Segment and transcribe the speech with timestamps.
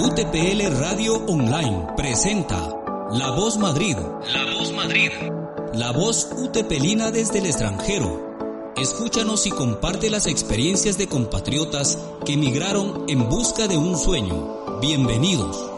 [0.00, 2.72] UTPL Radio Online presenta
[3.10, 3.96] La Voz Madrid.
[4.32, 5.10] La Voz Madrid.
[5.74, 8.72] La voz utepelina desde el extranjero.
[8.76, 14.78] Escúchanos y comparte las experiencias de compatriotas que emigraron en busca de un sueño.
[14.80, 15.77] Bienvenidos.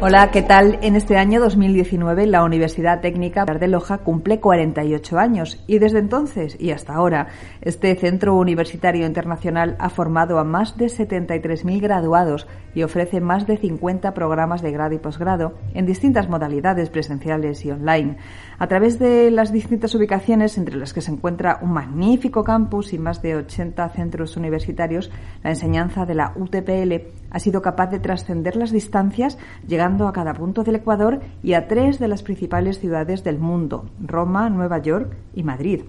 [0.00, 0.78] Hola, ¿qué tal?
[0.82, 6.56] En este año 2019 la Universidad Técnica de Loja cumple 48 años y desde entonces
[6.60, 7.26] y hasta ahora
[7.62, 12.46] este centro universitario internacional ha formado a más de 73.000 graduados
[12.76, 17.72] y ofrece más de 50 programas de grado y posgrado en distintas modalidades presenciales y
[17.72, 18.18] online.
[18.60, 22.98] A través de las distintas ubicaciones entre las que se encuentra un magnífico campus y
[22.98, 25.10] más de 80 centros universitarios,
[25.42, 30.34] la enseñanza de la UTPL ha sido capaz de trascender las distancias llegando a cada
[30.34, 35.16] punto del Ecuador y a tres de las principales ciudades del mundo, Roma, Nueva York
[35.34, 35.82] y Madrid.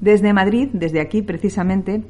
[0.00, 2.04] Desde Madrid, desde aquí precisamente,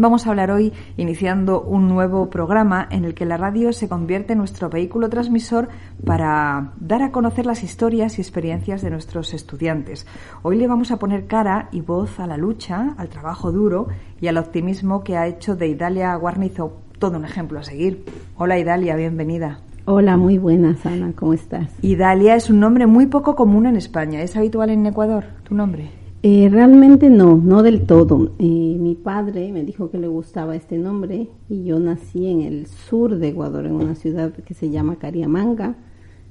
[0.00, 4.34] Vamos a hablar hoy iniciando un nuevo programa en el que la radio se convierte
[4.34, 5.68] en nuestro vehículo transmisor
[6.06, 10.06] para dar a conocer las historias y experiencias de nuestros estudiantes.
[10.42, 13.88] Hoy le vamos a poner cara y voz a la lucha, al trabajo duro
[14.20, 18.04] y al optimismo que ha hecho de Idalia Guarnizo todo un ejemplo a seguir.
[18.36, 19.60] Hola Idalia, bienvenida.
[19.84, 21.70] Hola, muy buenas, Ana, ¿cómo estás?
[21.80, 24.20] Idalia es un nombre muy poco común en España.
[24.20, 25.90] ¿Es habitual en Ecuador tu nombre?
[26.22, 28.32] Eh, realmente no, no del todo.
[28.38, 32.66] Eh, mi padre me dijo que le gustaba este nombre y yo nací en el
[32.66, 35.76] sur de Ecuador, en una ciudad que se llama Cariamanga,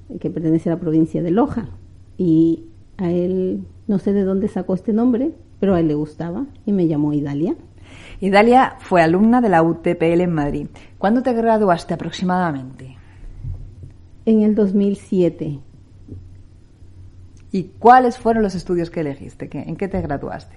[0.09, 1.69] eh, que pertenece a la provincia de Loja.
[2.17, 2.66] Y
[2.97, 6.73] a él, no sé de dónde sacó este nombre, pero a él le gustaba y
[6.73, 7.56] me llamó Idalia.
[8.19, 10.67] Idalia fue alumna de la UTPL en Madrid.
[10.97, 12.97] ¿Cuándo te graduaste aproximadamente?
[14.25, 15.59] En el 2007.
[17.51, 19.49] ¿Y cuáles fueron los estudios que elegiste?
[19.51, 20.55] ¿En qué te graduaste?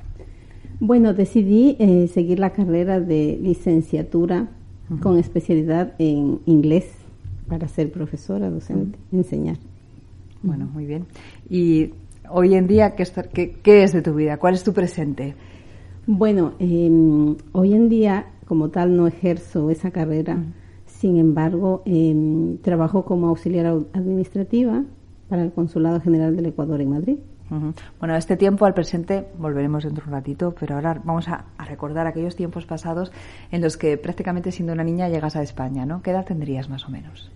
[0.80, 4.48] Bueno, decidí eh, seguir la carrera de licenciatura
[5.00, 6.86] con especialidad en inglés
[7.48, 9.56] para ser profesora, docente, enseñar.
[10.42, 11.06] Bueno, muy bien.
[11.48, 11.92] ¿Y
[12.28, 14.38] hoy en día qué, qué, qué, es de tu vida?
[14.38, 15.34] ¿Cuál es tu presente?
[16.12, 16.90] Bueno, eh,
[17.52, 20.42] hoy en día como tal no ejerzo esa carrera,
[20.84, 24.82] sin embargo eh, trabajo como auxiliar administrativa
[25.28, 27.18] para el Consulado General del Ecuador en Madrid.
[27.48, 27.74] Uh -huh.
[28.00, 31.44] Bueno, a este tiempo, al presente, volveremos dentro de un ratito, pero ahora vamos a,
[31.56, 33.12] a, recordar aquellos tiempos pasados
[33.52, 36.02] en los que prácticamente siendo una niña llegas a España, ¿no?
[36.02, 37.30] ¿Qué edad tendrías más o menos?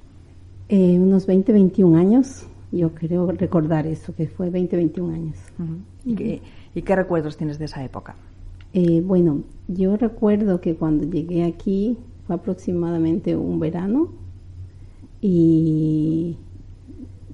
[0.68, 2.48] Eh, unos 20, 21 años.
[2.72, 5.38] Yo creo recordar eso, que fue 20, 21 años.
[5.60, 5.78] Uh -huh.
[6.06, 6.42] ¿Y, qué,
[6.74, 8.16] ¿Y, qué, recuerdos tienes de esa época?
[8.76, 11.96] Eh, bueno, yo recuerdo que cuando llegué aquí
[12.26, 14.08] fue aproximadamente un verano
[15.20, 16.36] y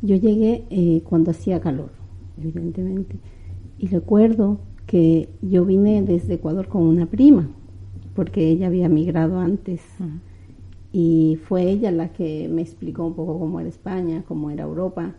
[0.02, 1.92] yo llegué eh, cuando hacía calor,
[2.38, 3.16] evidentemente,
[3.78, 7.48] y recuerdo que yo vine desde Ecuador con una prima,
[8.14, 10.20] porque ella había migrado antes, uh -huh.
[10.92, 15.14] y fue ella la que me explicó un poco cómo era España, cómo era Europa,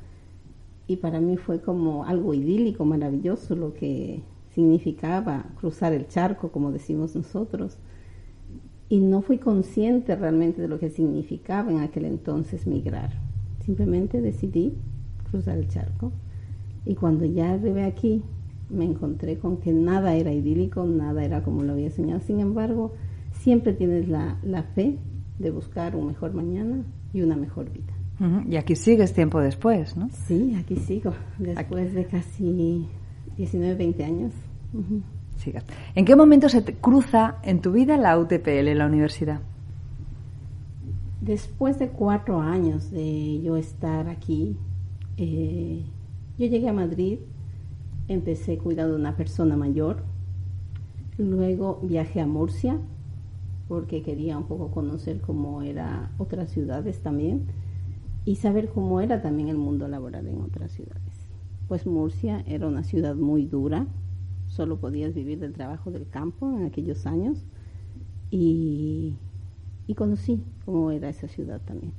[0.85, 4.21] y para mí fue como algo idílico, maravilloso, lo que
[4.53, 7.77] significaba cruzar el charco, como decimos nosotros,
[8.89, 13.11] y no fui consciente realmente de lo que significaba en aquel entonces migrar
[13.65, 14.73] simplemente decidí
[15.29, 16.11] cruzar el charco.
[16.85, 18.23] Y cuando ya arribé aquí,
[18.69, 22.21] me encontré con que nada era idílico, nada era como lo había soñado.
[22.21, 22.93] Sin embargo,
[23.31, 24.97] siempre tienes la, la fe
[25.39, 26.83] de buscar un mejor mañana
[27.13, 27.93] y una mejor vida.
[28.19, 28.51] Uh -huh.
[28.51, 30.09] Y aquí sigues tiempo después, ¿no?
[30.27, 31.95] Sí, aquí sigo, después aquí.
[31.95, 32.87] de casi
[33.41, 34.33] 19, 20 años.
[34.71, 35.01] Uh -huh.
[35.95, 39.41] ¿En qué momento se cruza en tu vida la UTPL, en la universidad?
[41.21, 44.57] Después de cuatro años de yo estar aquí,
[45.17, 45.83] eh,
[46.37, 47.17] yo llegué a Madrid,
[48.07, 50.03] empecé cuidando de una persona mayor,
[51.17, 52.77] luego viajé a Murcia
[53.67, 57.47] porque quería un poco conocer cómo eran otras ciudades también
[58.23, 61.10] y saber cómo era también el mundo laboral en otras ciudades.
[61.71, 63.87] Pues Murcia era una ciudad muy dura,
[64.47, 67.45] solo podías vivir del trabajo del campo en aquellos años
[68.29, 69.15] y
[69.87, 71.93] y conocí cómo era esa ciudad también.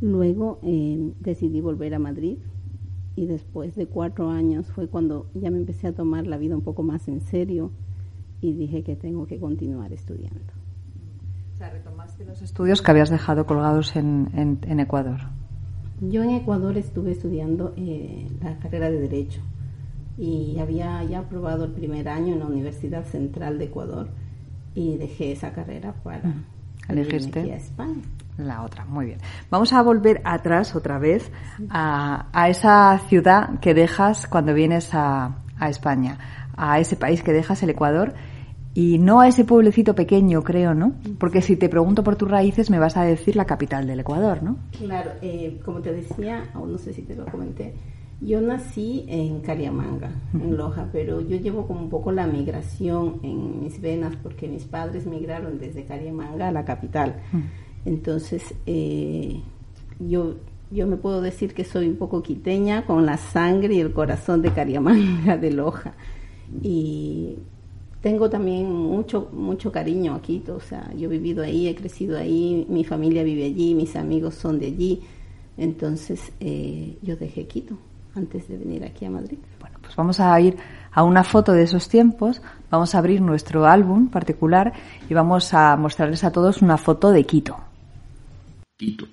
[0.00, 2.38] Luego eh, decidí volver a Madrid
[3.14, 6.62] y después de cuatro años fue cuando ya me empecé a tomar la vida un
[6.62, 7.70] poco más en serio
[8.40, 10.52] y dije que tengo que continuar estudiando.
[11.54, 15.20] O sea, retomaste los estudios que habías dejado colgados en, Ecuador.
[16.00, 19.40] Yo en Ecuador estuve estudiando eh, la carrera de Derecho
[20.18, 24.08] y había ya aprobado el primer año en la Universidad Central de Ecuador
[24.74, 26.34] y dejé esa carrera para
[26.88, 28.02] elegirte a España.
[28.36, 29.18] La otra, muy bien.
[29.50, 31.30] Vamos a volver atrás otra vez
[31.70, 36.18] a, a esa ciudad que dejas cuando vienes a, a España,
[36.56, 38.12] a ese país que dejas, el Ecuador,
[38.76, 40.92] y no a ese pueblecito pequeño, creo, ¿no?
[41.18, 44.42] Porque si te pregunto por tus raíces, me vas a decir la capital del Ecuador,
[44.42, 44.58] ¿no?
[44.78, 47.72] Claro, eh, como te decía, o no sé si te lo comenté,
[48.20, 53.60] yo nací en Cariamanga, en Loja, pero yo llevo como un poco la migración en
[53.60, 57.22] mis venas porque mis padres migraron desde Cariamanga a la capital.
[57.86, 59.40] Entonces, eh,
[59.98, 60.34] yo,
[60.70, 64.42] yo me puedo decir que soy un poco quiteña con la sangre y el corazón
[64.42, 65.94] de Cariamanga, de Loja.
[66.62, 67.38] Y
[68.06, 72.16] tengo también mucho, mucho cariño a Quito, o sea, yo he vivido ahí, he crecido
[72.16, 75.02] ahí, mi familia vive allí, mis amigos son de allí.
[75.56, 77.76] Entonces, eh, yo dejé Quito
[78.14, 79.38] antes de venir aquí a Madrid.
[79.58, 80.56] Bueno, pues vamos a ir
[80.92, 84.72] a una foto de esos tiempos, vamos a abrir nuestro álbum particular
[85.10, 87.58] y vamos a mostrarles a todos una foto de Quito.
[88.76, 89.08] Quito,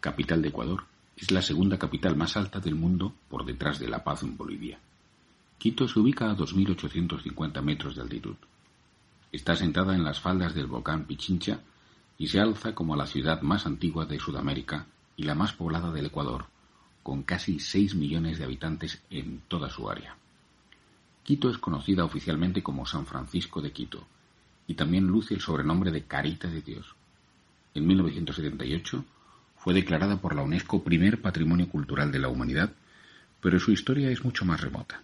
[0.00, 0.82] capital de Ecuador,
[1.16, 4.80] es la segunda capital más alta del mundo por detrás de La Paz en Bolivia.
[5.58, 8.36] Quito se ubica a 2.850 metros de altitud.
[9.32, 11.60] Está sentada en las faldas del volcán Pichincha
[12.18, 14.86] y se alza como la ciudad más antigua de Sudamérica
[15.16, 16.46] y la más poblada del Ecuador,
[17.02, 20.16] con casi 6 millones de habitantes en toda su área.
[21.22, 24.06] Quito es conocida oficialmente como San Francisco de Quito
[24.66, 26.94] y también luce el sobrenombre de Carita de Dios.
[27.74, 29.04] En 1978
[29.56, 32.72] fue declarada por la UNESCO primer Patrimonio Cultural de la Humanidad,
[33.40, 35.02] pero su historia es mucho más remota.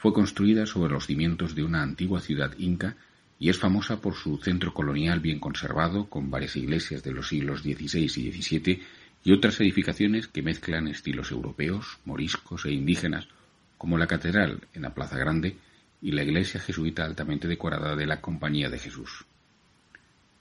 [0.00, 2.96] Fue construida sobre los cimientos de una antigua ciudad inca
[3.38, 7.60] y es famosa por su centro colonial bien conservado, con varias iglesias de los siglos
[7.60, 8.82] XVI y XVII
[9.24, 13.28] y otras edificaciones que mezclan estilos europeos, moriscos e indígenas,
[13.76, 15.58] como la catedral en la Plaza Grande
[16.00, 19.26] y la iglesia jesuita altamente decorada de la Compañía de Jesús.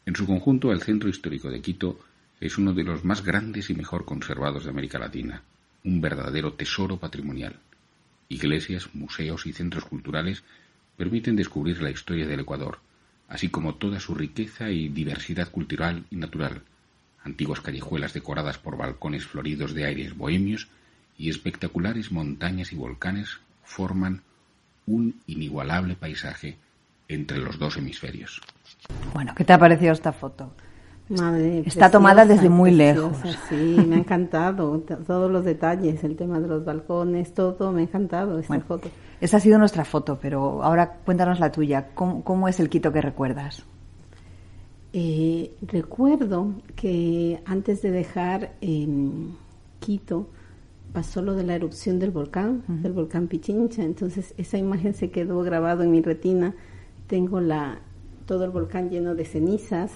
[0.05, 1.99] En su conjunto, el centro histórico de Quito
[2.39, 5.43] es uno de los más grandes y mejor conservados de América Latina,
[5.83, 7.59] un verdadero tesoro patrimonial.
[8.29, 10.43] Iglesias, museos y centros culturales
[10.97, 12.79] permiten descubrir la historia del Ecuador,
[13.27, 16.61] así como toda su riqueza y diversidad cultural y natural,
[17.23, 20.67] antiguas callejuelas decoradas por balcones floridos de aires bohemios
[21.17, 24.21] y espectaculares montañas y volcanes forman
[24.85, 26.57] un inigualable paisaje
[27.07, 28.41] entre los dos hemisferios.
[29.13, 30.53] Bueno, ¿qué te ha parecido esta foto?
[31.09, 33.17] Madre, Está tomada desde muy lejos.
[33.49, 33.55] Sí,
[33.87, 38.37] me ha encantado todos los detalles, el tema de los balcones, todo me ha encantado
[38.37, 38.89] esta foto.
[39.19, 41.87] Esa ha sido nuestra foto, pero ahora cuéntanos la tuya.
[41.95, 43.65] cómo es el Quito que recuerdas?
[44.93, 48.53] Eh, recuerdo que antes de dejar
[49.79, 50.29] Quito
[50.93, 55.41] pasó lo de la erupción del volcán, del volcán Pichincha, entonces esa imagen se quedó
[55.41, 56.53] grabada en mi retina.
[57.07, 57.79] Tengo la
[58.27, 59.91] todo el volcán lleno de cenizas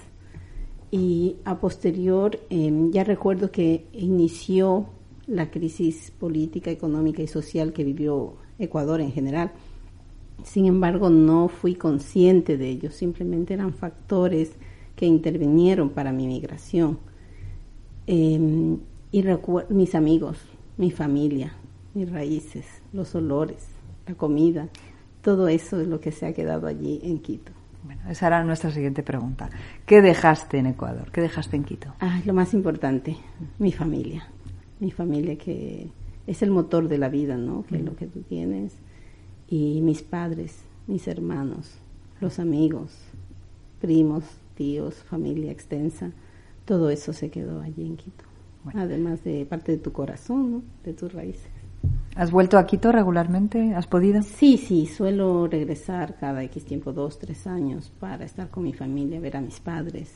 [0.94, 4.86] y a posterior em, ya recuerdo que inició
[5.26, 9.54] la crisis política, económica y social que vivió Ecuador en general.
[10.44, 14.52] Sin embargo, no fui consciente de ello, simplemente eran factores
[14.96, 17.00] que intervinieron para mi migración.
[18.06, 18.78] Em,
[19.12, 19.24] y
[19.70, 20.38] mis amigos,
[20.78, 21.54] mi familia,
[21.96, 23.66] mis raíces, los olores,
[24.06, 24.70] la comida,
[25.24, 27.63] todo eso es lo que se ha quedado allí en Quito.
[27.84, 29.50] Bueno, esa era nuestra siguiente pregunta.
[29.86, 31.12] ¿Qué dejaste en Ecuador?
[31.12, 31.94] ¿Qué dejaste en Quito?
[32.00, 33.18] Ah, lo más importante,
[33.60, 34.28] mi familia.
[34.80, 35.90] Mi familia que
[36.26, 37.64] es el motor de la vida, ¿no?
[37.64, 38.74] Que es lo que tú tienes.
[39.48, 41.78] Y mis padres, mis hermanos,
[42.22, 42.98] los amigos,
[43.82, 44.24] primos,
[44.56, 46.12] tíos, familia extensa,
[46.66, 48.24] todo eso se quedó allí en Quito.
[48.74, 50.64] Además de parte de tu corazón, ¿no?
[50.86, 51.53] de tus raíces.
[52.16, 53.74] ¿Has vuelto a Quito regularmente?
[53.76, 54.22] ¿Has podido?
[54.22, 59.20] Sí, sí, suelo regresar cada X tiempo, dos, tres años, para estar con mi familia,
[59.20, 60.12] ver a mis padres.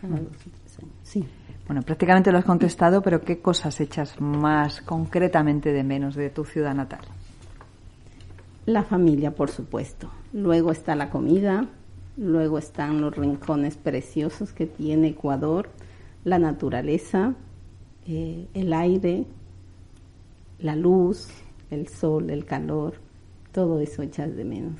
[0.00, 1.24] Cada dos o tres años, sí.
[1.66, 6.44] Bueno, prácticamente lo has contestado, pero ¿qué cosas echas más concretamente de menos de tu
[6.44, 7.02] ciudad natal?
[8.66, 10.10] La familia, por supuesto.
[10.32, 11.68] Luego está la comida,
[12.16, 15.70] Luego están los rincones preciosos que tiene Ecuador,
[16.24, 17.34] la naturaleza,
[18.06, 19.24] eh, el aire,
[20.62, 21.28] la luz,
[21.70, 22.94] el sol, el calor,
[23.52, 24.76] todo eso echas de menos.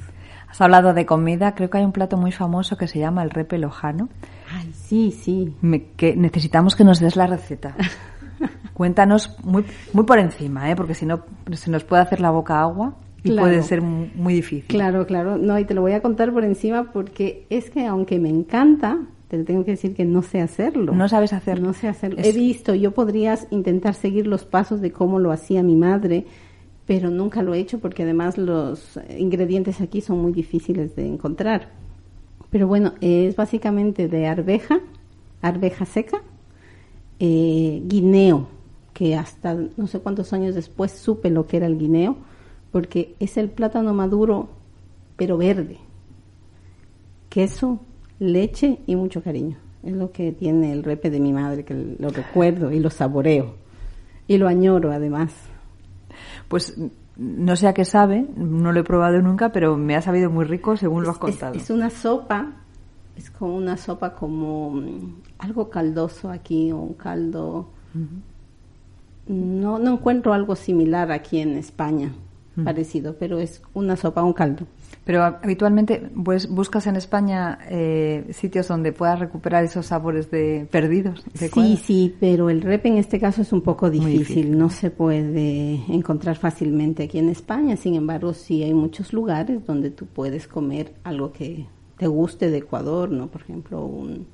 [0.48, 3.30] Has hablado de comida, creo que hay un plato muy famoso que se llama el
[3.30, 4.08] repe lojano.
[4.50, 5.54] Ay, sí, sí.
[5.96, 7.74] que necesitamos que nos des la receta.
[8.74, 10.76] Cuéntanos muy, muy por encima, ¿eh?
[10.76, 11.22] porque si no
[11.52, 14.68] se nos puede hacer la boca agua y puede ser muy difícil.
[14.68, 15.38] Claro, claro.
[15.38, 18.98] No, y te lo voy a contar por encima porque es que aunque me encanta,
[19.38, 20.92] te tengo que decir que no sé hacerlo.
[20.92, 21.68] No sabes hacerlo.
[21.68, 22.20] No sé hacerlo.
[22.22, 26.26] He visto, yo podrías intentar seguir los pasos de cómo lo hacía mi madre,
[26.86, 31.70] pero nunca lo he hecho porque además los ingredientes aquí son muy difíciles de encontrar.
[32.50, 34.80] Pero bueno, es básicamente de arveja,
[35.40, 36.22] arveja seca,
[37.18, 38.48] eh, guineo,
[38.92, 42.16] que hasta no sé cuántos años después supe lo que era el guineo,
[42.70, 44.50] porque es el plátano maduro,
[45.16, 45.78] pero verde.
[47.30, 47.80] Queso,
[48.22, 49.56] leche y mucho cariño.
[49.82, 53.56] Es lo que tiene el repe de mi madre, que lo recuerdo y lo saboreo.
[54.28, 55.32] Y lo añoro además.
[56.48, 56.76] Pues
[57.16, 60.44] no sé a qué sabe, no lo he probado nunca, pero me ha sabido muy
[60.44, 61.54] rico según lo has contado.
[61.54, 62.52] Es, una sopa,
[63.16, 67.68] es como una sopa como mm, algo caldoso aquí, o un caldo.
[69.26, 72.12] No, no encuentro algo similar aquí en España,
[72.64, 74.66] parecido, pero es una sopa, un caldo.
[75.04, 81.24] Pero habitualmente pues, buscas en España eh, sitios donde puedas recuperar esos sabores de perdidos.
[81.34, 84.56] sí, sí, pero el rep en este caso es un poco difícil.
[84.56, 87.76] No se puede encontrar fácilmente aquí en España.
[87.76, 91.66] Sin embargo, sí hay muchos lugares donde tú puedes comer algo que
[91.96, 93.26] te guste de Ecuador, ¿no?
[93.26, 94.26] Por ejemplo, un,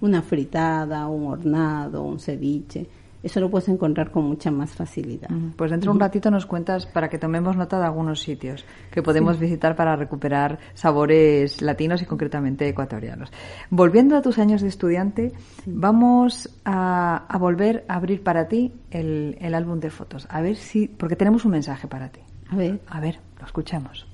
[0.00, 2.88] una fritada, un hornado, un ceviche
[3.26, 5.28] eso lo puedes encontrar con mucha más facilidad.
[5.56, 9.02] Pues dentro de un ratito nos cuentas para que tomemos nota de algunos sitios que
[9.02, 13.32] podemos visitar para recuperar sabores latinos y concretamente ecuatorianos.
[13.68, 15.32] Volviendo a tus años de estudiante,
[15.66, 20.28] vamos a, volver a abrir para ti el, el álbum de fotos.
[20.30, 22.20] A ver si, porque tenemos un mensaje para ti.
[22.48, 22.78] A ver.
[22.86, 24.06] A ver, lo escuchamos.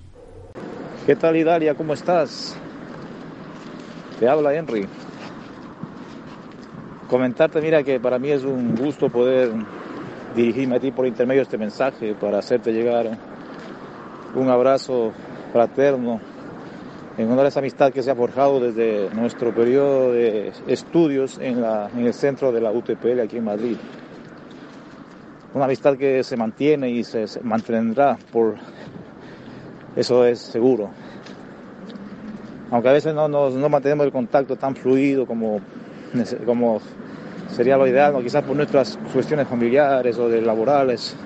[1.04, 1.74] ¿Qué tal, Idalia?
[1.74, 2.56] ¿Cómo estás?
[4.18, 4.88] Te habla Henry
[7.12, 9.50] comentarte, mira, que para mí es un gusto poder
[10.34, 13.18] dirigirme a ti por intermedio de este mensaje para hacerte llegar
[14.34, 15.12] un abrazo
[15.52, 16.22] fraterno
[17.18, 21.60] en honor a esa amistad que se ha forjado desde nuestro periodo de estudios en,
[21.60, 23.76] la, en el centro de la UTPL aquí en Madrid.
[25.52, 28.54] Una amistad que se mantiene y se, mantendrá, por
[29.96, 30.88] eso es seguro.
[32.70, 35.60] Aunque a veces no, no mantenemos el contacto tan fluido como,
[36.44, 36.80] como
[37.54, 38.20] sería lo ideal, ¿no?
[38.20, 41.16] quizás por nuestras cuestiones familiares o de laborales.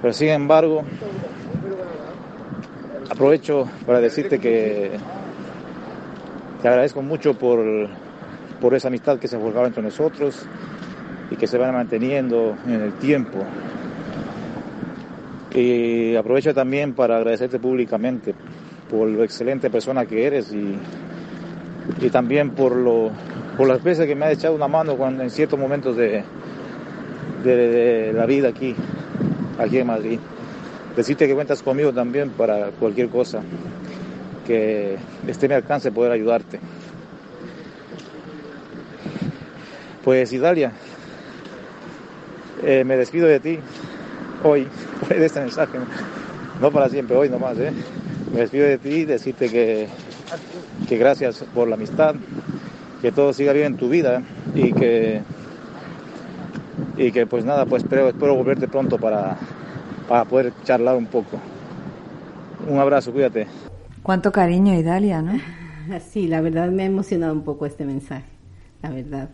[0.00, 0.84] Pero sin embargo,
[3.10, 4.92] aprovecho para decirte que
[6.62, 7.88] te agradezco mucho por,
[8.60, 10.46] por esa amistad que se ha forjado entre nosotros
[11.30, 13.38] y que se va manteniendo en el tiempo.
[15.54, 18.34] Y aprovecho también para agradecerte públicamente
[18.90, 20.76] por lo excelente persona que eres y,
[22.04, 23.10] y también por lo
[23.60, 26.24] por las veces que me ha echado una mano cuando, en ciertos momentos de,
[27.44, 28.74] de, la vida aquí,
[29.58, 30.18] aquí en Madrid.
[30.96, 33.42] Decirte que cuentas conmigo también para cualquier cosa
[34.46, 36.58] que esté en mi alcance poder ayudarte.
[40.04, 40.72] Pues Idalia,
[42.62, 43.58] eh, me despido de ti
[44.42, 44.66] hoy,
[45.10, 45.76] de este mensaje,
[46.62, 47.72] no para siempre, hoy nomás, ¿eh?
[48.32, 49.86] Me despido de ti, decirte que,
[50.88, 52.14] que gracias por la amistad,
[53.00, 54.22] que todo siga bien en tu vida
[54.54, 55.22] y que
[56.96, 59.36] y que pues nada, pues espero, espero volverte pronto para,
[60.08, 61.38] para poder charlar un poco.
[62.68, 63.46] Un abrazo, cuídate.
[64.02, 65.32] Cuánto cariño, Idalia, ¿no?
[66.10, 68.28] Sí, la verdad me ha emocionado un poco este mensaje,
[68.82, 69.30] la verdad.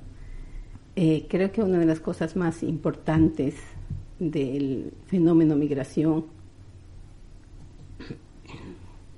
[0.95, 3.57] Eh, creo que una de las cosas más importantes
[4.19, 6.25] del fenómeno migración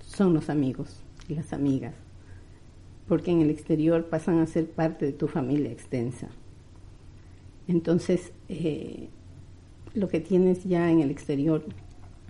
[0.00, 1.94] son los amigos y las amigas
[3.08, 6.28] porque en el exterior pasan a ser parte de tu familia extensa.
[7.66, 9.08] Entonces, eh,
[9.94, 11.64] lo que tienes ya en el exterior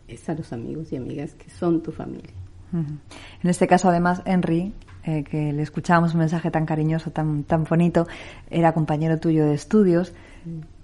[0.06, 2.32] es a los amigos y amigas que son tu familia.
[2.72, 7.64] En este caso, además, Henry, eh, que le escuchábamos un mensaje tan cariñoso, tan, tan
[7.64, 8.06] bonito,
[8.50, 10.12] era compañero tuyo de estudios.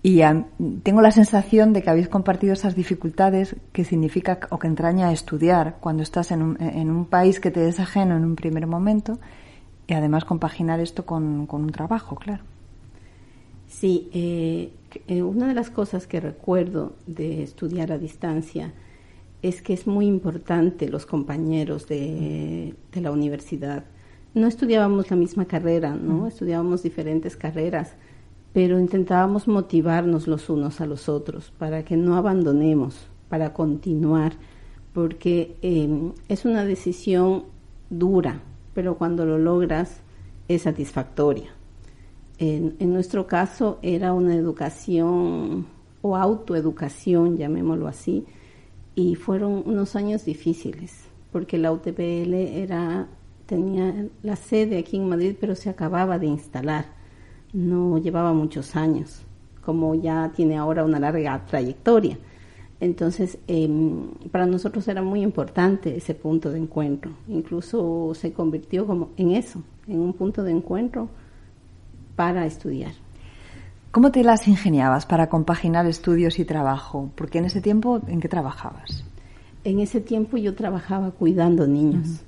[0.02, 0.20] Y
[0.82, 5.76] tengo la sensación de que habéis compartido esas dificultades que significa o que entraña estudiar
[5.80, 9.18] cuando estás en un, en un país que te es ajeno en un primer momento
[9.86, 12.42] y además compaginar esto con, un trabajo, claro.
[13.68, 14.70] Sí, eh,
[15.08, 18.72] eh, una de las cosas que recuerdo de estudiar a distancia
[19.42, 23.84] es que es muy importante los compañeros de, la universidad.
[24.32, 26.26] No estudiábamos la misma carrera, ¿no?
[26.26, 27.92] Estudiábamos diferentes carreras,
[28.54, 34.32] pero intentábamos motivarnos los unos a los otros para que no abandonemos, para continuar,
[34.94, 37.44] porque eh, es una decisión
[37.90, 38.40] dura,
[38.74, 40.00] pero cuando lo logras
[40.48, 41.50] es satisfactoria.
[42.38, 45.66] En, nuestro caso era una educación
[46.02, 48.24] o autoeducación, llamémoslo así,
[48.96, 53.06] y fueron unos años difíciles, porque la UTPL era,
[53.46, 56.86] tenía la sede aquí en Madrid, pero se acababa de instalar,
[57.52, 59.22] no llevaba muchos años,
[59.64, 62.18] como ya tiene ahora una larga trayectoria.
[62.84, 67.12] Entonces, em, para nosotros era muy importante ese punto de encuentro.
[67.28, 71.08] Incluso se convirtió como en eso, en un punto de encuentro
[72.14, 72.92] para estudiar.
[73.90, 77.10] ¿Cómo te las ingeniabas para compaginar estudios y trabajo?
[77.14, 79.02] Porque en ese tiempo, ¿en qué trabajabas?
[79.64, 82.22] En ese tiempo yo trabajaba cuidando niños.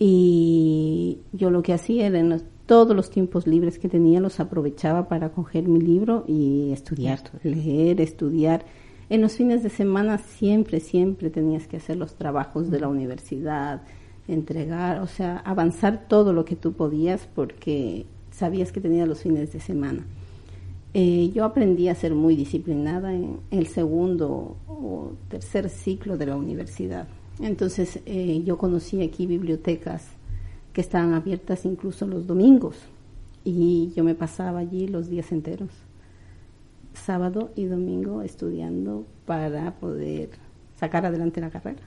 [0.00, 5.06] Y yo lo que hacía era en todos los tiempos libres que tenía los aprovechaba
[5.06, 8.64] para coger mi libro y estudiar, leer, estudiar.
[9.08, 13.82] En los fines de semana siempre, siempre tenías que hacer los trabajos de la universidad,
[14.26, 19.52] entregar, o sea, avanzar todo lo que tú podías porque sabías que tenía los fines
[19.52, 20.04] de semana.
[20.92, 26.36] Eh, yo aprendí a ser muy disciplinada en el segundo o tercer ciclo de la
[26.36, 27.06] universidad.
[27.40, 30.04] Entonces eh, yo conocí aquí bibliotecas
[30.72, 32.76] que estaban abiertas incluso los domingos
[33.44, 35.70] y yo me pasaba allí los días enteros,
[36.96, 40.30] sábado y domingo estudiando para poder
[40.74, 41.82] sacar adelante la carrera.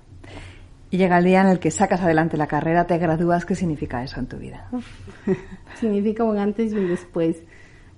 [0.92, 4.04] Y llega el día en el que sacas adelante la carrera, te gradúas, ¿qué significa
[4.04, 4.70] eso en tu vida?
[5.80, 7.44] significa un antes y un después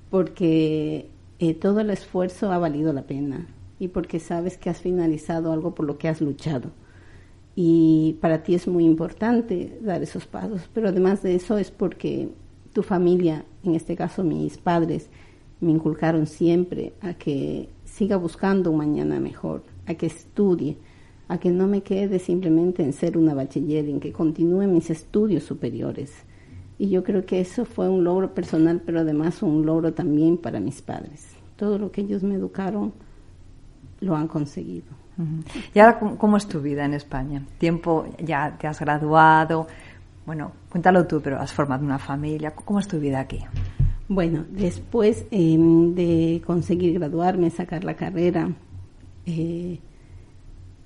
[0.10, 3.48] porque eh, todo el esfuerzo ha valido la pena
[3.80, 6.72] y porque sabes que has finalizado algo por lo que has luchado.
[7.56, 12.30] Y para ti es muy importante dar esos pasos, pero además de eso es porque
[12.74, 15.10] tu familia, en este caso mis padres,
[15.62, 20.77] me inculcaron siempre a que siga buscando un mañana mejor, a que estudie,
[21.27, 25.44] a que no me quede simplemente en ser una bachiller, en que continúe mis estudios
[25.44, 26.12] superiores
[26.82, 30.60] y yo creo que eso fue un logro personal, pero además un logro también para
[30.60, 31.27] mis padres.
[31.56, 32.91] Todo lo que ellos me educaron
[34.00, 34.88] lo han conseguido.
[35.75, 37.44] ¿Y ahora cómo es tu vida en España?
[37.60, 39.68] Tiempo, ya te has graduado,
[40.25, 42.50] bueno, cuéntalo tú, pero has formado una familia.
[42.55, 43.42] ¿Cómo es tu vida aquí?
[44.14, 48.54] Bueno, después em, de conseguir graduarme, sacar la carrera,
[49.26, 49.80] eh,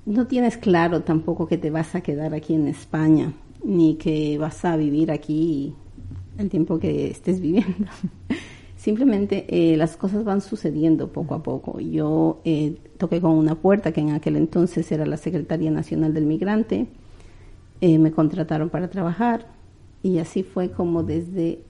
[0.05, 3.33] no tienes claro tampoco que te vas a quedar aquí en España,
[3.63, 5.73] ni que vas a vivir aquí
[6.37, 7.87] el tiempo que estés viviendo.
[8.77, 11.79] Simplemente eh, las cosas van sucediendo poco a poco.
[11.79, 16.27] Yo eh, toqué con una puerta que en aquel entonces era la Secretaría Nacional del
[16.27, 16.85] Migrante.
[17.81, 19.54] Eh, me contrataron para trabajar
[20.05, 21.63] y así fue como desde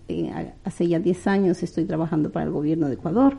[0.66, 3.38] hace ya 10 años estoy trabajando para el gobierno de Ecuador.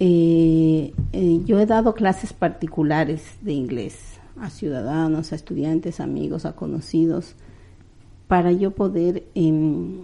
[0.00, 7.36] yo he dado clases particulares de inglés a ciudadanos, a estudiantes, amigos, a conocidos
[8.26, 10.00] para yo poder em,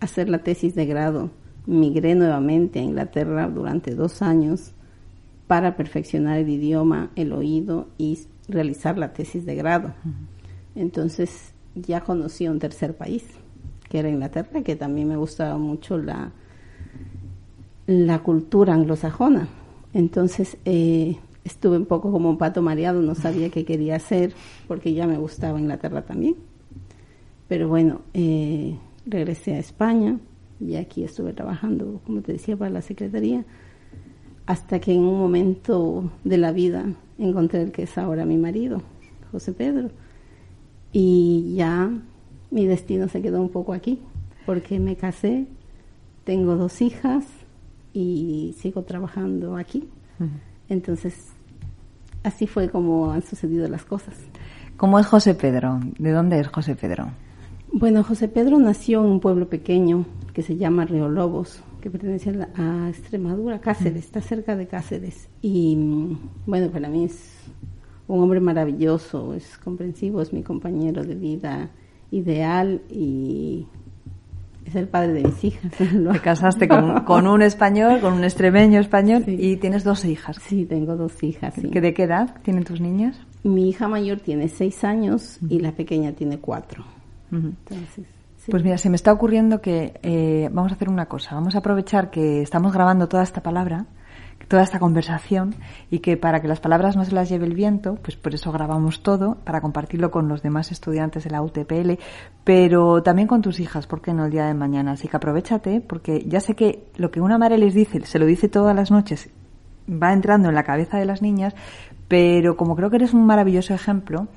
[0.00, 1.30] hacer la tesis de grado,
[1.64, 4.72] migré nuevamente a Inglaterra durante dos años
[5.46, 9.94] para perfeccionar el idioma, el oído y realizar la tesis de grado.
[10.74, 13.24] Entonces ya conocí un tercer país,
[13.88, 16.32] que era Inglaterra, que también me gustaba mucho la,
[17.86, 19.48] la cultura anglosajona.
[19.92, 24.34] Entonces eh, estuve un poco como un pato mareado, no sabía qué quería hacer,
[24.66, 26.36] porque ya me gustaba Inglaterra también.
[27.48, 30.18] Pero bueno, eh, regresé a España
[30.58, 33.44] y aquí estuve trabajando, como te decía, para la Secretaría,
[34.46, 36.86] hasta que en un momento de la vida
[37.18, 38.82] encontré el que es ahora mi marido,
[39.30, 39.90] José Pedro.
[40.92, 41.90] Y ya
[42.50, 44.00] mi destino se quedó un poco aquí,
[44.44, 45.46] porque me casé,
[46.24, 47.24] tengo dos hijas
[47.92, 49.88] y sigo trabajando aquí.
[50.68, 51.28] Entonces,
[52.22, 54.14] así fue como han sucedido las cosas.
[54.76, 55.80] ¿Cómo es José Pedro?
[55.98, 57.08] ¿De dónde es José Pedro?
[57.72, 62.32] Bueno, José Pedro nació en un pueblo pequeño que se llama Río Lobos, que pertenece
[62.56, 65.28] a, Extremadura, Cáceres, está cerca de Cáceres.
[65.40, 67.34] Y mm, bueno, para mí es
[68.08, 71.70] un hombre maravilloso, es comprensivo, es mi compañero de vida
[72.10, 73.66] ideal y
[74.64, 75.72] es el padre de mis hijas.
[75.78, 80.38] Te casaste con, un español, con un extremeño español y tienes dos hijas.
[80.42, 81.54] Sí, tengo dos hijas.
[81.54, 81.68] Sí.
[81.68, 83.18] ¿De qué edad tienen tus niñas?
[83.42, 86.84] Mi hija mayor tiene seis años y la pequeña tiene cuatro.
[88.50, 91.34] Pues mira, se me está ocurriendo que eh, vamos a hacer una cosa.
[91.34, 93.86] Vamos a aprovechar que estamos grabando toda esta palabra,
[94.48, 95.54] toda esta conversación,
[95.90, 98.52] y que para que las palabras no se las lleve el viento, pues por eso
[98.52, 101.98] grabamos todo, para compartirlo con los demás estudiantes de la UTPL,
[102.44, 104.92] pero también con tus hijas, ¿por qué no el día de mañana?
[104.92, 108.26] Así que aprovechate, porque ya sé que lo que una madre les dice, se lo
[108.26, 109.30] dice todas las noches,
[109.90, 111.54] va entrando en la cabeza de las niñas,
[112.08, 114.28] pero como creo que eres un maravilloso ejemplo,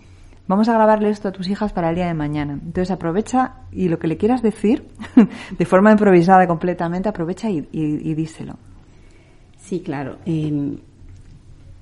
[0.47, 2.53] vamos a grabarle esto a tus hijas para el día de mañana.
[2.53, 4.87] Entonces aprovecha y lo que le quieras decir,
[5.57, 7.61] de forma improvisada completamente, aprovecha y,
[8.15, 8.55] díselo.
[9.59, 10.17] Sí, claro.
[10.25, 10.77] Em,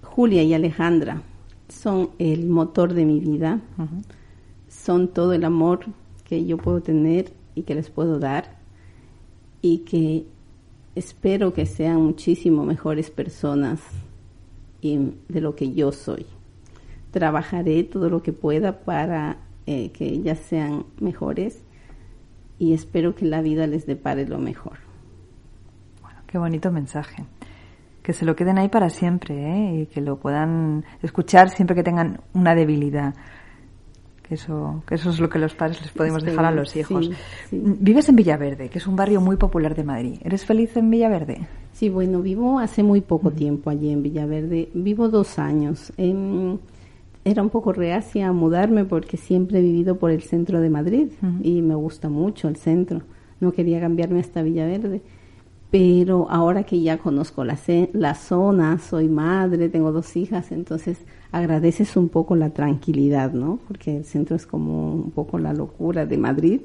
[0.03, 1.21] Julia y Alejandra
[1.69, 3.61] son el motor de mi vida,
[4.67, 5.85] son todo el amor
[6.23, 8.57] que yo puedo tener y que les puedo dar
[9.61, 10.25] y que
[10.95, 13.79] espero que sean muchísimo mejores personas
[14.81, 16.25] de lo que yo soy.
[17.11, 21.61] Trabajaré todo lo que pueda para eh, que ellas sean mejores
[22.59, 24.77] y espero que la vida les depare lo mejor.
[26.01, 27.25] Bueno, qué bonito mensaje.
[28.07, 29.81] Que se lo queden ahí para siempre ¿eh?
[29.81, 33.13] y que lo puedan escuchar siempre que tengan una debilidad
[34.23, 37.11] que eso, que eso es lo que los padres les podemos dejar a los hijos.
[37.51, 40.19] Vives en Villaverde, que es un barrio muy popular de Madrid.
[40.23, 41.47] ¿Eres feliz en Villaverde?
[41.73, 44.69] Sí, bueno, vivo hace muy poco tiempo allí en Villaverde.
[44.73, 45.91] Vivo dos años.
[45.97, 51.09] era un poco reacia a mudarme porque siempre he vivido por el centro de Madrid
[51.43, 53.01] y me gusta mucho el centro.
[53.41, 55.01] No quería cambiarme hasta Villaverde
[55.69, 57.57] pero ahora que ya conozco la,
[58.15, 60.99] zona, soy madre, tengo dos hijas, entonces
[61.31, 63.59] agradeces un poco la tranquilidad, ¿no?
[63.67, 66.61] Porque el centro es como un poco la locura de Madrid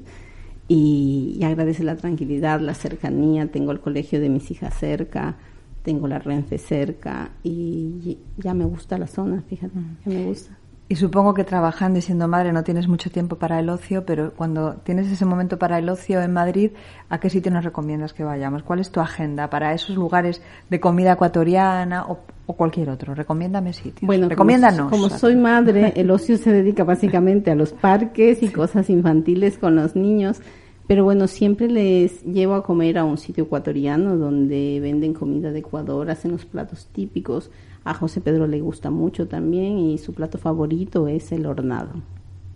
[0.69, 5.35] y, y agradeces la tranquilidad, la cercanía, tengo el colegio de mis hijas cerca,
[5.83, 9.73] tengo la Renfe cerca y ya me gusta la zona, fíjate,
[10.05, 10.57] ya me gusta.
[10.93, 14.31] Y supongo que trabajando y siendo madre no tienes mucho tiempo para el ocio, pero
[14.35, 16.69] cuando tienes ese momento para el ocio en Madrid,
[17.09, 18.61] ¿a qué sitio nos recomiendas que vayamos?
[18.61, 23.15] ¿Cuál es tu agenda para esos lugares de comida ecuatoriana o, cualquier otro?
[23.15, 24.05] Recomiéndame sitios.
[24.05, 24.91] Bueno, Recomiéndanos.
[24.91, 29.57] Como, como soy madre, el ocio se dedica básicamente a los parques y cosas infantiles
[29.57, 30.41] con los niños.
[30.85, 35.57] Pero bueno, siempre les llevo a comer a un sitio ecuatoriano donde venden comida de
[35.57, 37.49] Ecuador, hacen los platos típicos.
[37.85, 41.91] A José Pedro le gusta mucho también y su plato favorito es el hornado.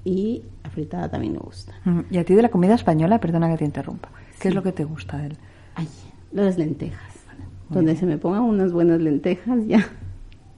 [0.03, 1.73] Y la fritada también le gusta.
[2.09, 4.09] ¿Y a ti de la comida española, perdona que te interrumpa,
[4.39, 5.37] qué es lo que te gusta de él?
[5.75, 5.87] Ay,
[6.31, 7.13] las lentejas.
[7.69, 9.85] donde se me pongan unas buenas lentejas ya.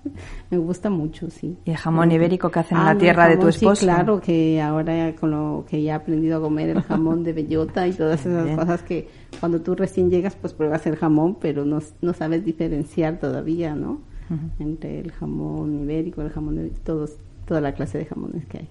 [0.50, 1.58] me gusta mucho, sí.
[1.66, 3.76] ¿Y el jamón ibérico que hacen en la ah, tierra de tu esposo?
[3.76, 7.34] Sí, claro, que ahora con lo que ya he aprendido a comer el jamón de
[7.34, 9.08] bellota y todas esas cosas que
[9.40, 14.02] cuando tú recién llegas pues pruebas el jamón, pero no, no sabes diferenciar todavía, ¿no?
[14.60, 18.70] Entre el jamón ibérico, el jamón de todos, toda la clase de jamones que hay.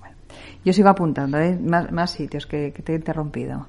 [0.64, 1.58] yo sigo apuntando, ¿eh?
[1.58, 3.66] más, más sitios que, te he interrumpido.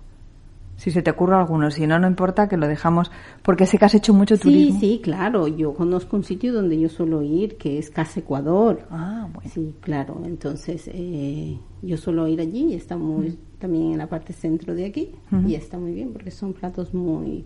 [0.78, 3.12] Si se te ocurre alguno, si no, no importa que lo dejamos,
[3.43, 4.80] porque sé que has hecho mucho turismo.
[4.80, 5.45] Sí, sí, claro.
[5.49, 8.88] Yo conozco un sitio donde yo suelo ir, que es Casa Ecuador.
[8.89, 9.49] Ah, bueno.
[9.54, 10.21] Sí, claro.
[10.23, 14.86] Entonces, eh, yo suelo ir allí y está muy, también en la parte centro de
[14.86, 15.12] aquí,
[15.45, 17.43] y está muy bien, porque son platos muy,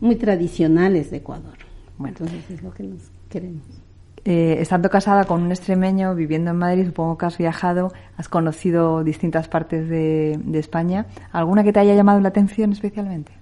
[0.00, 1.58] muy tradicionales de Ecuador.
[1.98, 2.16] Bueno.
[2.18, 3.10] Entonces, es lo que nos
[4.24, 9.02] Eh, estando casada con un extremeño, viviendo en Madrid, supongo que has viajado, has conocido
[9.04, 11.06] distintas partes de, España.
[11.32, 13.32] ¿Alguna que te haya llamado la atención especialmente?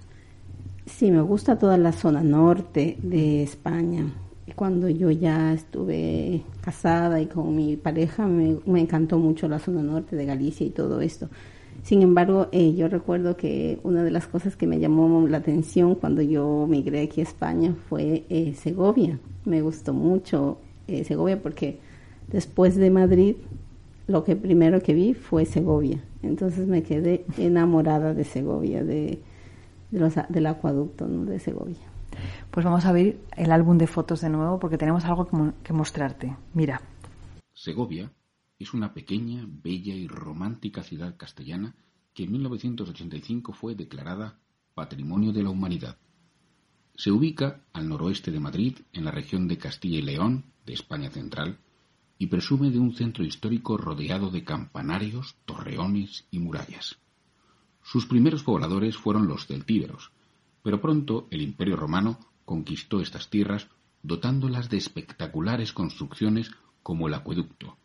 [0.85, 4.05] Sí, me gusta toda la zona norte de España.
[4.55, 10.15] Cuando yo ya estuve casada y con mi pareja, me, encantó mucho la zona norte
[10.15, 11.27] de Galicia y todo esto.
[11.83, 15.95] Sin embargo, eh, yo recuerdo que una de las cosas que me llamó la atención
[15.95, 21.79] cuando yo migré aquí a España fue eh, Segovia me gustó mucho eh, Segovia porque
[22.27, 23.35] después de Madrid
[24.07, 26.03] lo que primero que vi fue Segovia.
[26.21, 29.19] Entonces me quedé enamorada de Segovia, de,
[29.91, 31.77] del acueducto de Segovia.
[32.51, 35.73] Pues vamos a ver el álbum de fotos de nuevo porque tenemos algo que, que
[35.73, 36.35] mostrarte.
[36.53, 36.81] Mira.
[37.53, 38.11] Segovia
[38.59, 41.75] es una pequeña, bella y romántica ciudad castellana
[42.13, 44.39] que en 1985 fue declarada
[44.73, 45.97] Patrimonio de la Humanidad.
[46.95, 51.11] Se ubica al noroeste de Madrid, en la región de Castilla y León, de España
[51.11, 51.59] central,
[52.17, 56.97] y presume de un centro histórico rodeado de campanarios, torreones y murallas.
[57.83, 60.11] Sus primeros pobladores fueron los celtíberos,
[60.63, 63.67] pero pronto el Imperio romano conquistó estas tierras
[64.01, 66.49] dotándolas de espectaculares construcciones
[66.81, 67.77] como el acueducto,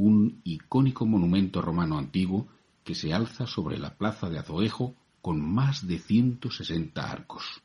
[0.00, 2.46] un icónico monumento romano antiguo
[2.84, 7.62] que se alza sobre la plaza de Azoejo con más de 160 arcos.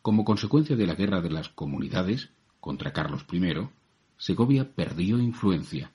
[0.00, 2.30] Como consecuencia de la guerra de las comunidades
[2.60, 3.68] contra Carlos I,
[4.16, 5.92] Segovia perdió influencia,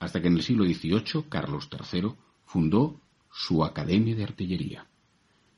[0.00, 3.00] hasta que en el siglo XVIII Carlos III fundó
[3.30, 4.88] su Academia de Artillería.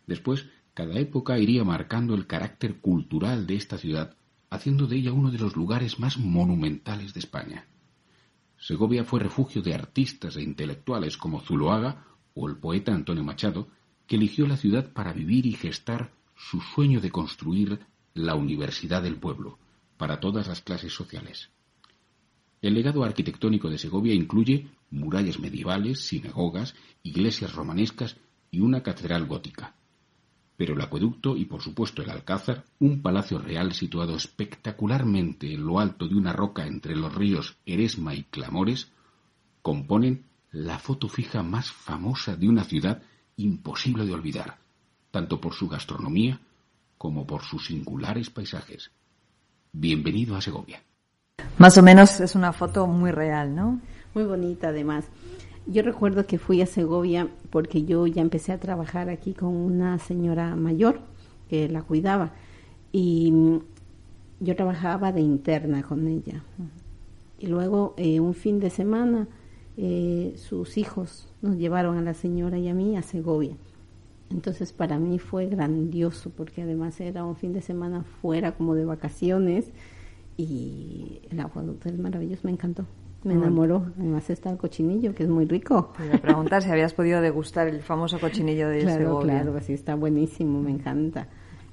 [0.07, 4.15] Después, cada época iría marcando el carácter cultural de esta ciudad,
[4.51, 7.67] haciendo de ella uno de los lugares más monumentales de España.
[8.67, 13.69] Segovia fue refugio de artistas e intelectuales como Zuloaga o el poeta Antonio Machado,
[14.07, 17.81] que eligió la ciudad para vivir y gestar su sueño de construir
[18.15, 19.59] la Universidad del Pueblo
[19.99, 21.51] para todas las clases sociales.
[22.63, 28.17] El legado arquitectónico de Segovia incluye murallas medievales, sinagogas, iglesias romanescas
[28.51, 29.75] y una catedral gótica.
[30.57, 35.81] Pero el acueducto y por supuesto el alcázar, un palacio real situado espectacularmente en lo
[35.81, 38.93] alto de una roca entre los ríos Eresma y Clamores,
[39.63, 43.03] componen la foto fija más famosa de una ciudad
[43.37, 44.59] imposible de olvidar,
[45.11, 46.41] tanto por su gastronomía
[46.99, 48.91] como por sus singulares paisajes.
[49.73, 50.83] Bienvenido a Segovia.
[51.59, 53.81] Más o menos es una foto muy real, ¿no?
[54.15, 55.07] Muy bonita además.
[55.67, 59.99] Yo recuerdo que fui a Segovia porque yo ya empecé a trabajar aquí con una
[59.99, 61.01] señora mayor
[61.49, 62.33] que la cuidaba
[62.93, 63.61] y mm,
[64.41, 66.45] yo trabajaba de interna con ella.
[67.39, 69.27] Y luego eh, un fin de semana
[69.79, 73.57] eh, sus hijos nos llevaron a la señora y a mí a Segovia.
[74.31, 78.85] Entonces para mí fue grandioso porque además era un fin de semana fuera como de
[78.85, 79.67] vacaciones
[80.37, 82.85] y el agua del maravilloso me encantó.
[83.25, 83.87] Me enamoró.
[83.99, 85.93] Además está el cochinillo, que es muy rico.
[85.97, 89.43] Te iba a preguntar si habías podido degustar el famoso cochinillo de claro, Segovia.
[89.43, 91.29] Claro, sí, está buenísimo, me encanta.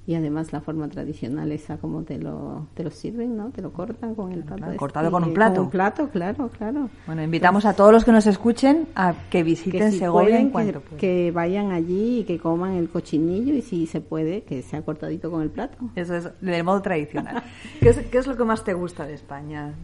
[0.08, 3.52] Y además la forma tradicional esa como te lo, te lo sirven, ¿no?
[3.52, 4.64] Te lo cortan con el plato.
[4.64, 5.56] Claro, cortado con un plato.
[5.56, 6.90] Con un plato, claro, claro.
[7.06, 10.42] Bueno, invitamos a todos los que nos escuchen a que visiten que si Segovia pueden,
[10.42, 10.98] en que, cuanto puedan.
[10.98, 15.30] que vayan allí y que coman el cochinillo y si se puede, que sea cortadito
[15.30, 15.78] con el plato.
[15.96, 17.44] Eso es del modo tradicional.
[17.80, 19.76] ¿Qué es, ¿Qué es lo que más te gusta de España?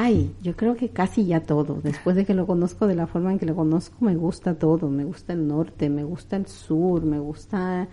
[0.00, 1.80] Ay, yo creo que casi ya todo.
[1.82, 4.88] Después de que lo conozco de la forma en que lo conozco, me gusta todo.
[4.88, 7.88] Me gusta el norte, me gusta el sur, me gusta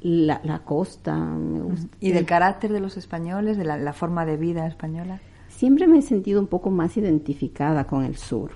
[0.00, 1.14] la, la costa.
[1.14, 1.98] Me gusta...
[2.00, 5.20] ¿Y del carácter de los españoles, de la, la, forma de vida española?
[5.48, 8.52] Siempre me he sentido un poco más identificada con el sur,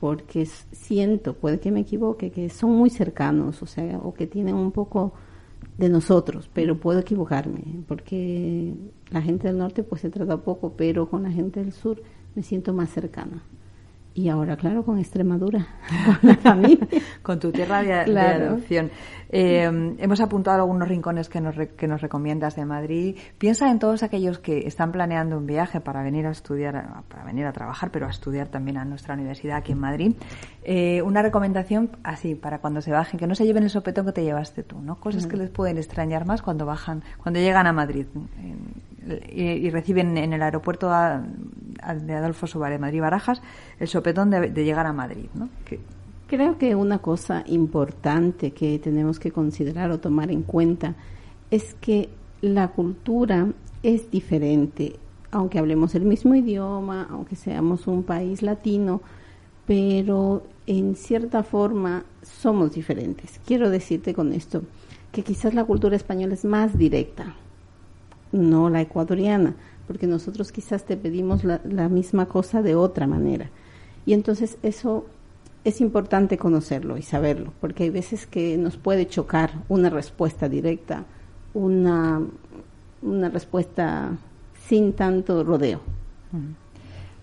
[0.00, 4.56] porque siento, puede que me equivoque, que son muy cercanos, o sea, o que tienen
[4.56, 5.12] un poco
[5.78, 8.74] de nosotros, pero puedo equivocarme, porque
[9.10, 12.02] la gente del norte pues se trata poco, pero con la gente del sur
[12.34, 13.42] me siento más cercana.
[14.16, 15.66] Y ahora, claro, con Extremadura,
[16.20, 16.86] con la familia.
[17.20, 18.38] con tu tierra de, claro.
[18.38, 18.90] de adopción.
[19.28, 19.64] Eh,
[19.98, 23.16] hemos apuntado algunos rincones que nos, que nos recomiendas de Madrid.
[23.38, 27.44] Piensa en todos aquellos que están planeando un viaje para venir a estudiar, para venir
[27.46, 30.14] a trabajar, pero a estudiar también a nuestra universidad aquí en Madrid.
[30.62, 34.12] Eh, una recomendación así, para cuando se bajen, que no se lleven el sopetón que
[34.12, 34.94] te llevaste tú, ¿no?
[35.00, 35.30] Cosas uh -huh.
[35.32, 38.06] que les pueden extrañar más cuando bajan, cuando llegan a Madrid.
[39.32, 43.42] Y, reciben en el aeropuerto de Adolfo Suárez, Madrid Barajas,
[43.78, 45.48] el sopetón de, llegar a Madrid, ¿no?
[46.26, 50.94] Creo que una cosa importante que tenemos que considerar o tomar en cuenta
[51.50, 52.08] es que
[52.40, 53.48] la cultura
[53.82, 54.96] es diferente,
[55.30, 59.02] aunque hablemos el mismo idioma, aunque seamos un país latino,
[59.66, 63.40] pero en cierta forma somos diferentes.
[63.44, 64.62] Quiero decirte con esto
[65.12, 67.36] que quizás la cultura española es más directa,
[68.34, 69.54] no la ecuatoriana,
[69.86, 73.50] porque nosotros quizás te pedimos la, la misma cosa de otra manera.
[74.06, 75.06] Y entonces eso
[75.64, 81.04] es importante conocerlo y saberlo, porque hay veces que nos puede chocar una respuesta directa,
[81.54, 82.20] una,
[83.02, 84.10] una respuesta
[84.68, 85.80] sin tanto rodeo.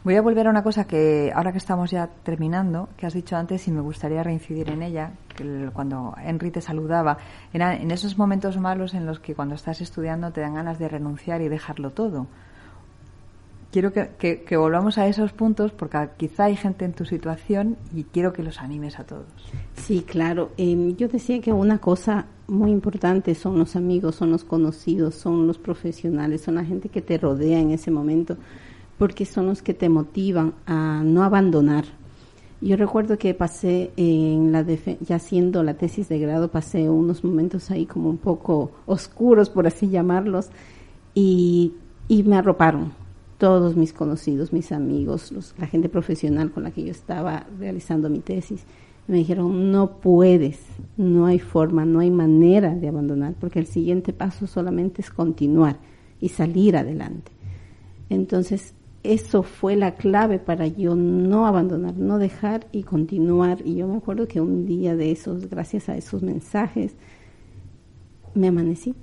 [0.03, 3.35] Voy a volver a una cosa que ahora que estamos ya terminando, que has dicho
[3.35, 7.17] antes y me gustaría reincidir en ella, que cuando Henry te saludaba,
[7.53, 10.87] era en esos momentos malos en los que cuando estás estudiando te dan ganas de
[10.87, 12.27] renunciar y dejarlo todo
[13.71, 18.33] quiero que, volvamos a esos puntos porque quizá hay gente en tu situación y quiero
[18.33, 19.25] que los animes a todos.
[19.75, 20.51] Sí, claro.
[20.57, 25.47] Eh, yo decía que una cosa muy importante son los amigos, son los conocidos, son
[25.47, 28.37] los profesionales, son la gente que te rodea en ese momento,
[29.01, 31.85] porque son los que te motivan a no abandonar.
[32.61, 34.63] Yo recuerdo que pasé en la
[34.99, 39.65] ya haciendo la tesis de grado, pasé unos momentos ahí como un poco oscuros, por
[39.65, 40.49] así llamarlos,
[41.15, 41.73] y,
[42.07, 42.93] y me arroparon
[43.39, 48.07] todos mis conocidos, mis amigos, los, la gente profesional con la que yo estaba realizando
[48.07, 48.65] mi tesis,
[49.07, 50.59] me dijeron, no puedes,
[50.95, 55.77] no hay forma, no hay manera de abandonar, porque el siguiente paso solamente es continuar
[56.19, 57.31] y salir adelante.
[58.11, 63.59] Entonces, eso fue la clave para yo no abandonar, no dejar y continuar.
[63.65, 66.95] Y yo me acuerdo que un día de esos, gracias a esos mensajes,
[68.35, 68.93] me amanecí.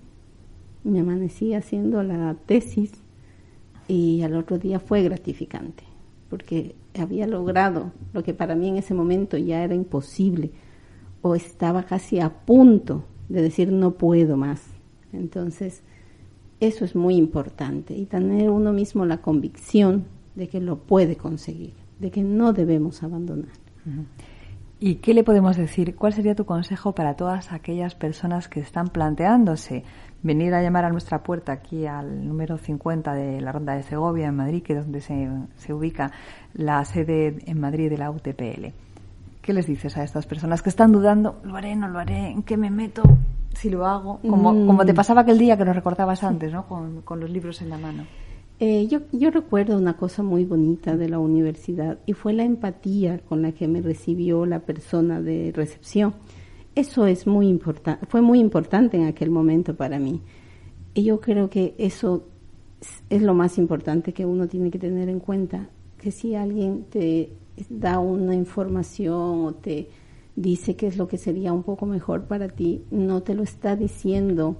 [0.84, 2.92] Me amanecí haciendo la tesis
[3.88, 5.82] y al otro día fue gratificante,
[6.30, 10.52] porque había logrado lo que para mí en ese momento ya era imposible
[11.22, 14.62] o estaba casi a punto de decir no puedo más.
[15.12, 15.82] Entonces,
[16.60, 21.74] eso es muy importante y tener uno mismo la convicción de que lo puede conseguir,
[21.98, 23.52] de que no debemos abandonar.
[24.80, 25.96] ¿Y qué le podemos decir?
[25.96, 29.84] ¿Cuál sería tu consejo para todas aquellas personas que están planteándose
[30.22, 34.28] venir a llamar a nuestra puerta aquí al número 50 de la Ronda de Segovia
[34.28, 36.12] en Madrid, que es donde se, se ubica
[36.54, 38.66] la sede en Madrid de la UTPL?
[39.42, 41.40] ¿Qué les dices a estas personas que están dudando?
[41.42, 42.30] ¿Lo haré, no lo haré?
[42.30, 43.02] ¿En qué me meto?
[43.54, 44.20] Si lo hago.
[44.20, 44.66] Como, Mm.
[44.66, 46.66] como te pasaba aquel día que nos recordabas antes, ¿no?
[46.66, 48.04] Con, con los libros en la mano.
[48.61, 53.20] Eh, yo, yo recuerdo una cosa muy bonita de la universidad y fue la empatía
[53.20, 56.14] con la que me recibió la persona de recepción.
[56.74, 60.20] Eso es muy importante, fue muy importante en aquel momento para mí.
[60.94, 62.24] Y yo creo que eso
[62.80, 66.84] es- es lo más importante que uno tiene que tener en cuenta, que si alguien
[66.90, 67.32] te
[67.68, 69.88] da una información o te
[70.42, 73.74] dice qué es lo que sería un poco mejor para ti, no te lo está
[73.74, 74.57] diciendo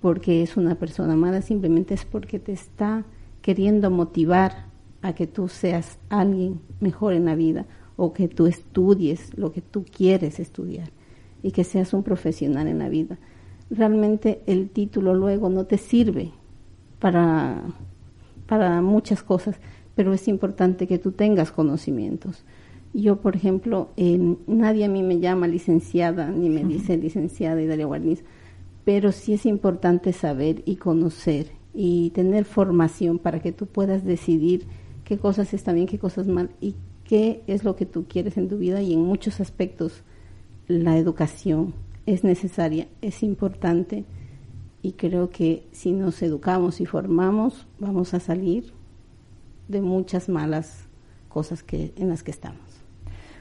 [0.00, 3.04] porque es una persona mala, simplemente es porque te está
[3.42, 4.66] queriendo motivar
[5.02, 9.60] a que tú seas alguien mejor en la vida o que tú estudies lo que
[9.60, 10.90] tú quieres estudiar
[11.42, 13.18] y que seas un profesional en la vida.
[13.70, 16.32] Realmente el título luego no te sirve
[17.00, 17.62] para,
[18.46, 19.56] para muchas cosas,
[19.94, 22.44] pero es importante que tú tengas conocimientos.
[22.94, 27.86] Yo, por ejemplo, eh, nadie a mí me llama licenciada ni me dice licenciada Idalia
[27.86, 28.24] Guarniz,
[28.84, 34.66] pero sí es importante saber y conocer y tener formación para que tú puedas decidir
[35.04, 36.74] qué cosas están bien, qué cosas mal y
[37.04, 38.80] qué es lo que tú quieres en tu vida.
[38.80, 40.02] Y en muchos aspectos
[40.66, 41.74] la educación
[42.06, 44.04] es necesaria, es importante.
[44.82, 48.72] Y creo que si nos educamos y formamos vamos a salir
[49.68, 50.88] de muchas malas
[51.28, 52.67] cosas que en las que estamos.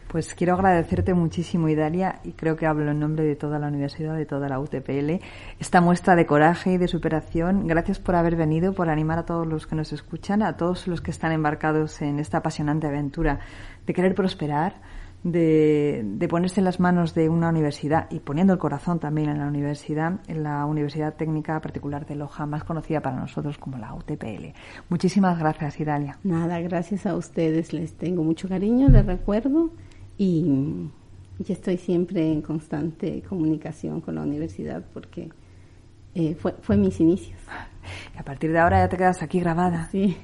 [0.07, 4.15] Pues quiero agradecerte muchísimo, Idalia, y creo que hablo en nombre de toda la universidad,
[4.15, 5.19] de toda la UTPL,
[5.59, 7.67] esta muestra de coraje y de superación.
[7.67, 11.01] Gracias por haber venido, por animar a todos los que nos escuchan, a todos los
[11.01, 13.41] que están embarcados en esta apasionante aventura
[13.85, 14.75] de querer prosperar,
[15.23, 19.39] de, de ponerse en las manos de una universidad y poniendo el corazón también en
[19.39, 23.93] la universidad, en la Universidad Técnica Particular de Loja, más conocida para nosotros como la
[23.93, 24.53] UTPL.
[24.87, 26.17] Muchísimas gracias, Idalia.
[26.23, 29.71] Nada, gracias a ustedes, les tengo mucho cariño, les recuerdo
[30.17, 30.89] y
[31.39, 35.29] yo estoy siempre en constante comunicación con la universidad porque
[36.15, 37.39] eh, fue, fue mis inicios.
[38.15, 39.87] Y a partir de ahora ya te quedas aquí grabada.
[39.91, 40.17] Sí.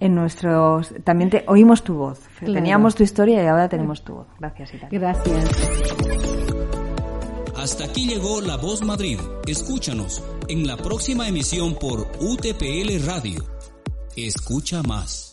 [0.00, 2.20] En nuestros también te oímos tu voz.
[2.38, 2.54] Claro.
[2.54, 4.26] Teníamos tu historia y ahora tenemos tu voz.
[4.38, 5.00] Gracias, Italia.
[5.00, 5.50] Gracias.
[7.56, 9.18] Hasta aquí llegó La Voz Madrid.
[9.48, 13.44] Escúchanos en la próxima emisión por UTPL Radio.
[14.14, 15.32] Escucha más.